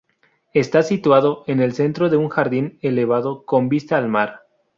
Está 0.55 0.81
situado 0.81 1.43
en 1.45 1.59
el 1.59 1.73
centro 1.73 2.09
de 2.09 2.17
un 2.17 2.27
jardín 2.29 2.79
elevado, 2.81 3.45
con 3.45 3.69
vista 3.69 3.97
al 3.99 4.07
mar. 4.09 4.47